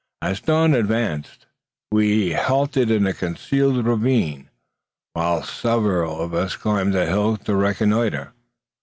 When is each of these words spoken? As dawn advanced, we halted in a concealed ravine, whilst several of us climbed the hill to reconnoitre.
As 0.23 0.39
dawn 0.41 0.73
advanced, 0.73 1.45
we 1.91 2.33
halted 2.33 2.89
in 2.89 3.05
a 3.05 3.13
concealed 3.13 3.85
ravine, 3.85 4.49
whilst 5.15 5.61
several 5.61 6.19
of 6.21 6.33
us 6.33 6.55
climbed 6.55 6.95
the 6.95 7.05
hill 7.05 7.37
to 7.37 7.55
reconnoitre. 7.55 8.33